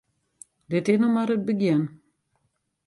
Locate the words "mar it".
1.15-1.47